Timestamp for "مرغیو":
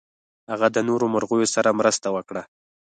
1.13-1.51